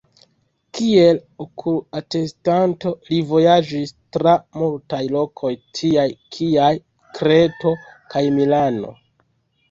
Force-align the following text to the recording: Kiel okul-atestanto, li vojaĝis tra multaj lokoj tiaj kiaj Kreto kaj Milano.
Kiel 0.77 1.17
okul-atestanto, 1.43 2.93
li 3.09 3.19
vojaĝis 3.31 3.91
tra 4.17 4.33
multaj 4.61 5.01
lokoj 5.15 5.51
tiaj 5.81 6.05
kiaj 6.37 6.71
Kreto 7.19 7.75
kaj 8.15 8.25
Milano. 8.39 8.95